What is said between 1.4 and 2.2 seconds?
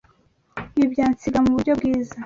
muburyo bwiza.